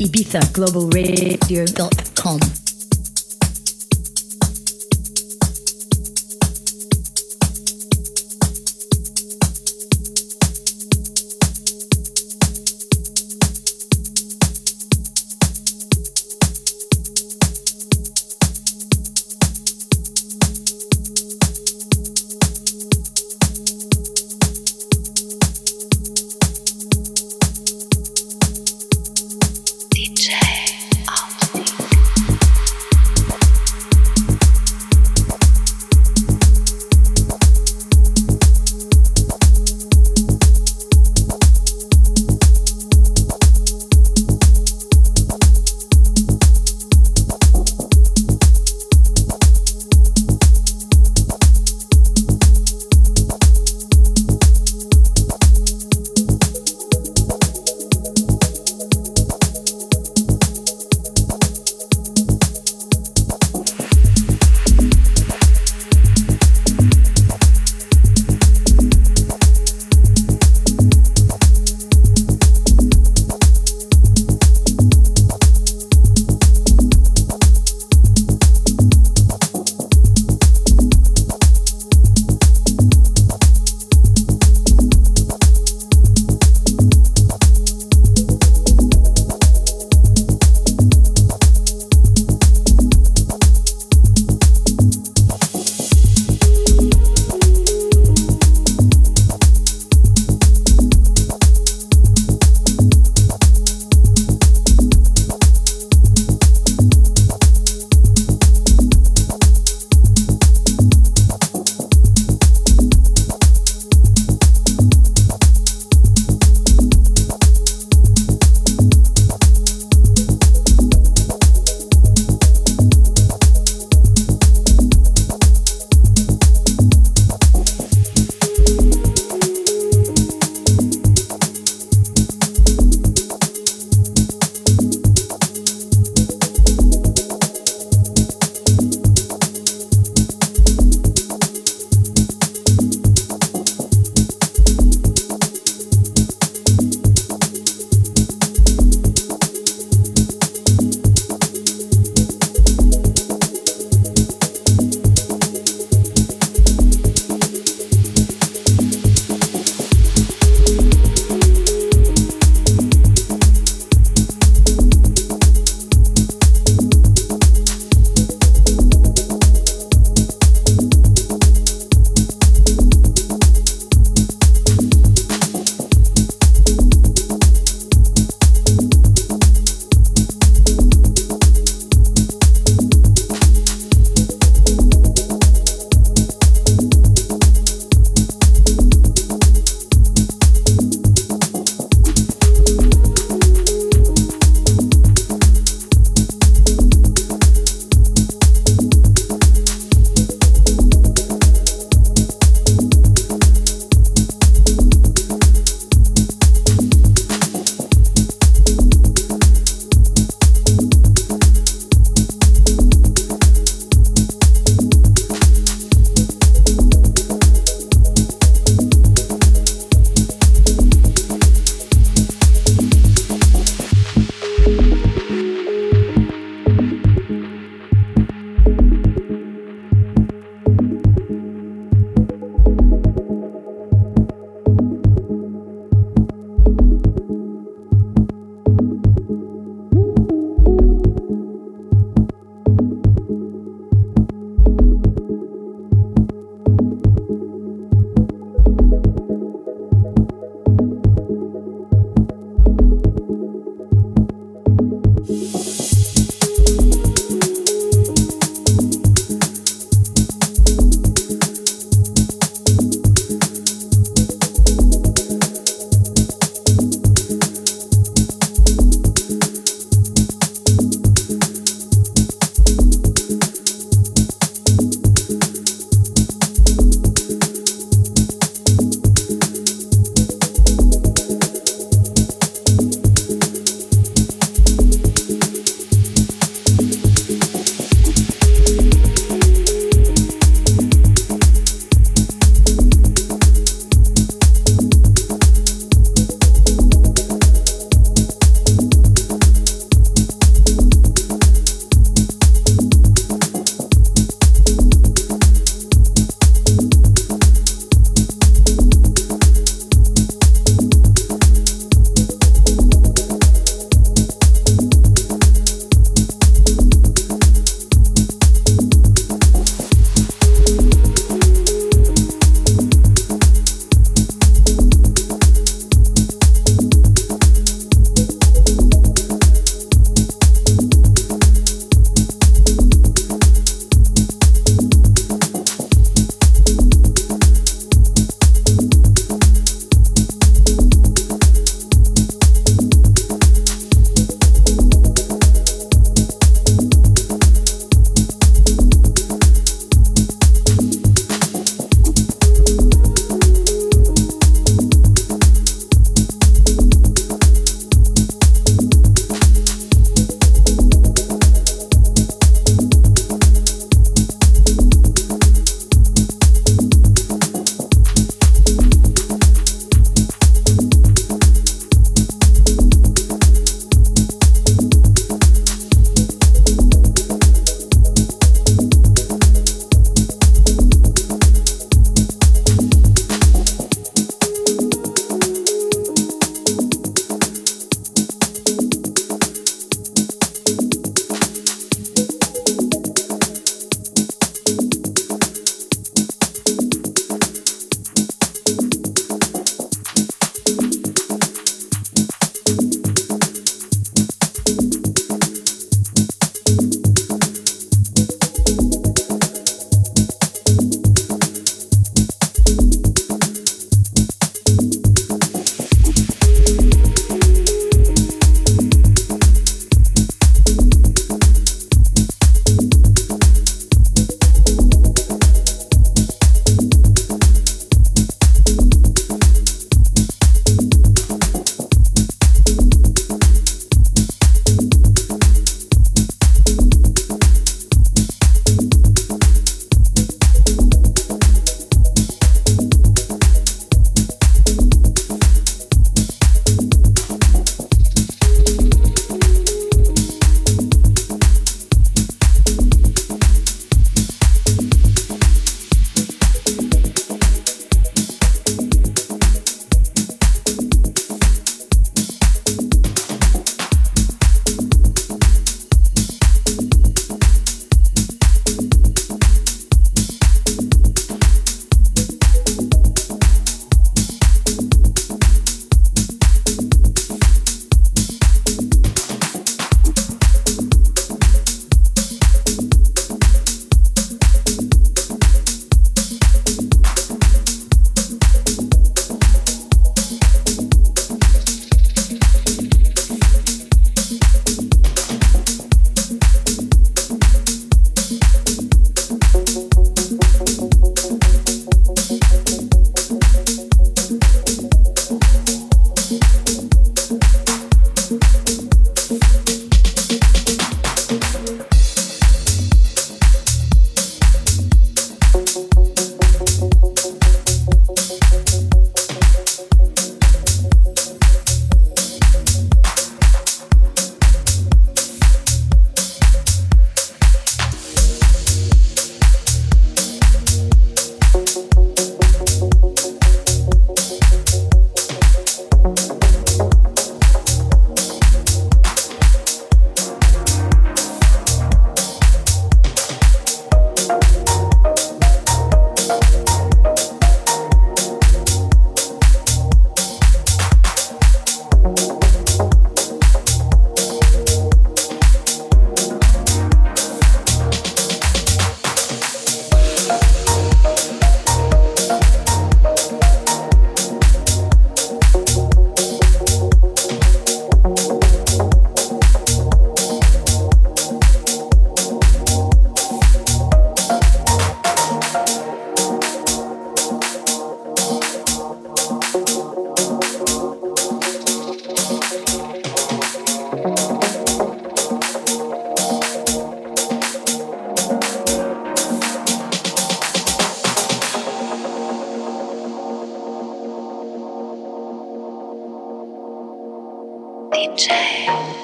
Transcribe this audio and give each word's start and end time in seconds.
ibizaglobalradio.com. 0.00 2.69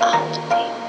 honesty. 0.01 0.86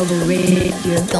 Global 0.00 0.26
Radio.com. 0.26 1.19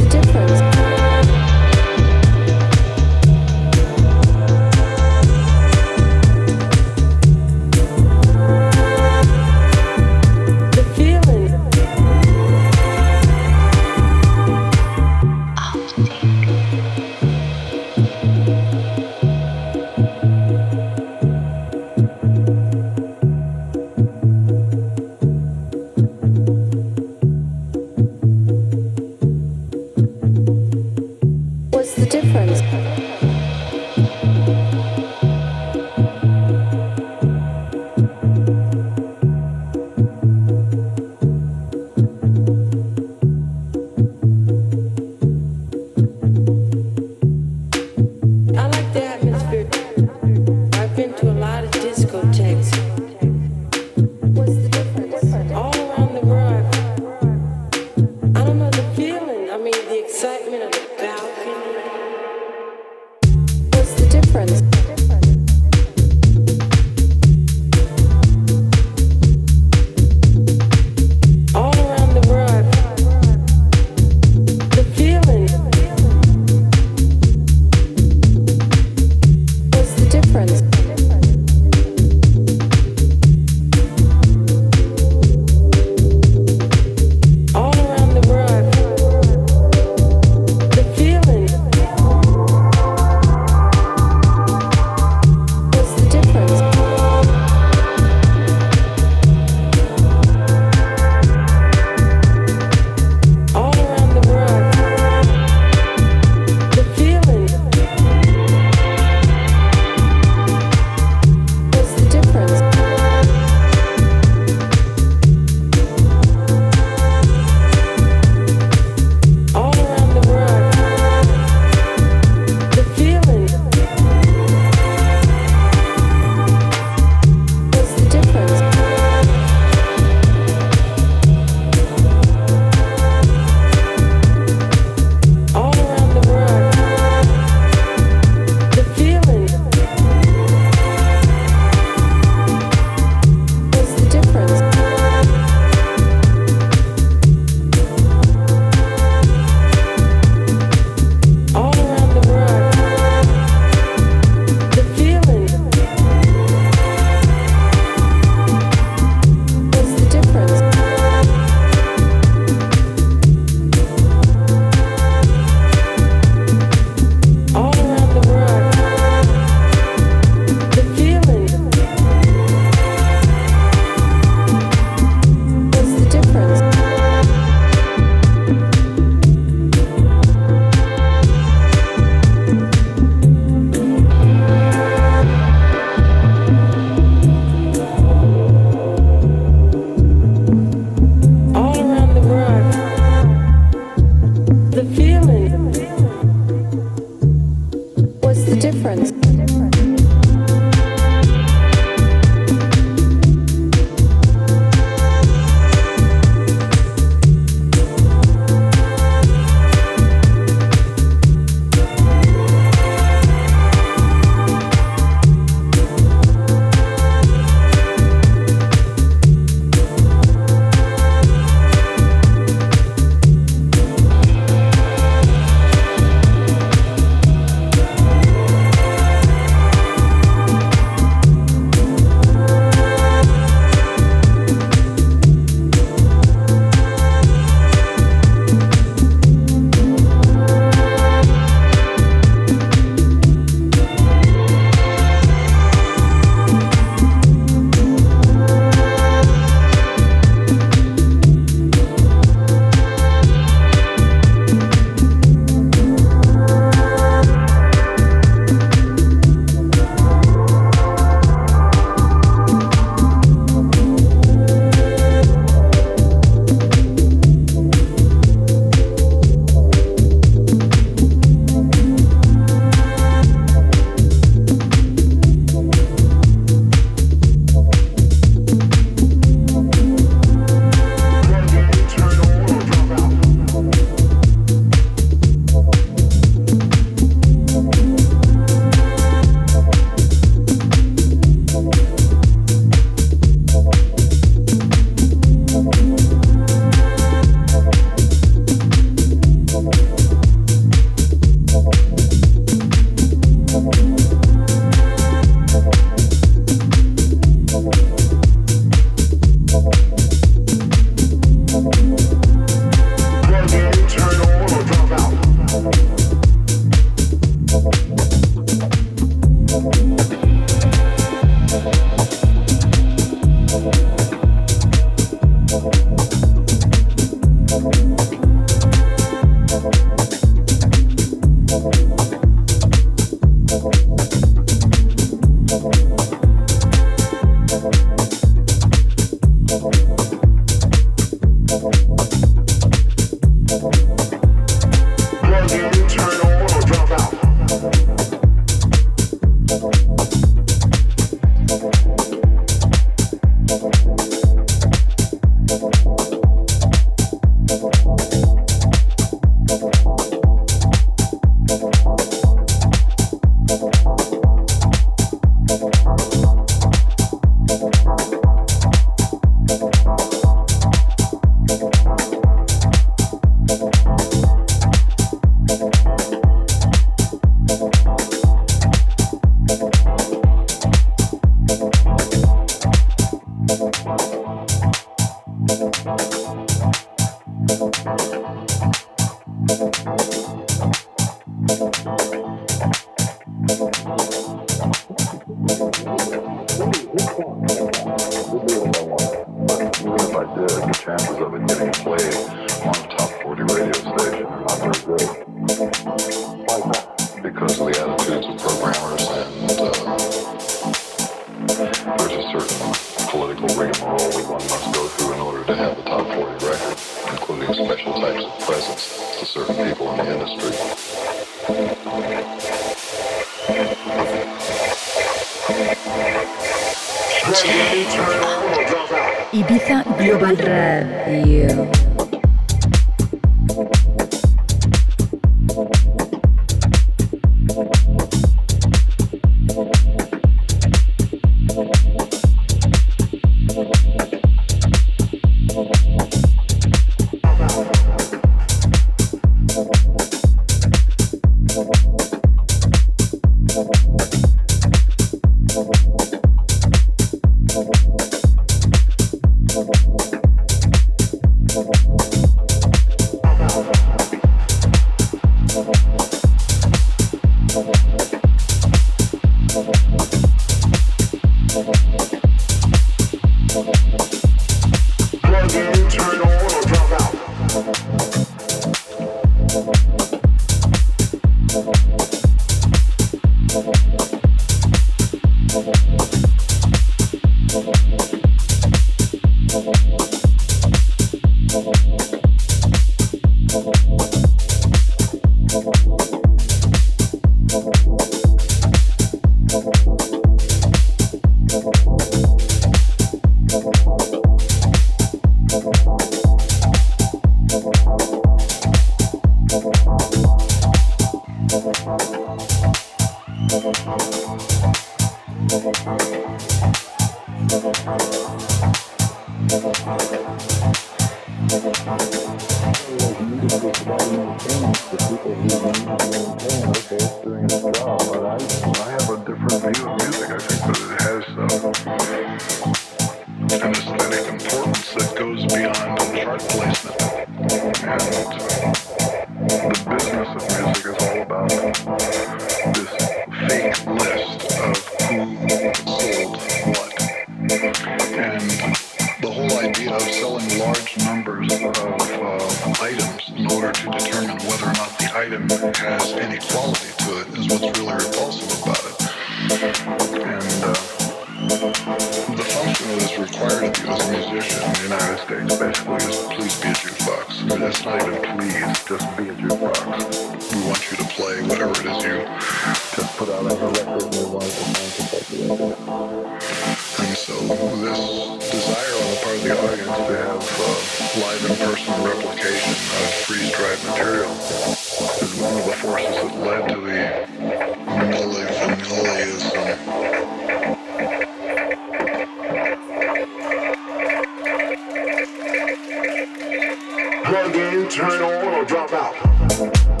plug 597.31 597.55
in, 597.55 597.87
turn 597.87 598.21
on, 598.21 598.53
or 598.55 598.65
drop 598.65 598.91
out. 598.91 600.00